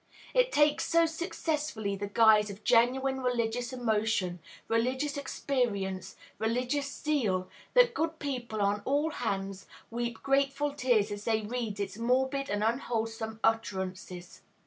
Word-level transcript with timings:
It 0.33 0.51
takes 0.51 0.85
so 0.85 1.05
successfully 1.05 1.95
the 1.95 2.07
guise 2.07 2.49
of 2.49 2.63
genuine 2.63 3.21
religious 3.21 3.71
emotion, 3.71 4.39
religious 4.67 5.15
experience, 5.15 6.15
religious 6.39 6.91
zeal, 6.91 7.47
that 7.75 7.93
good 7.93 8.17
people 8.17 8.63
on 8.63 8.81
all 8.83 9.11
hands 9.11 9.67
weep 9.91 10.23
grateful 10.23 10.73
tears 10.73 11.11
as 11.11 11.25
they 11.25 11.43
read 11.43 11.79
its 11.79 11.99
morbid 11.99 12.49
and 12.49 12.63
unwholesome 12.63 13.41
utterances. 13.43 14.41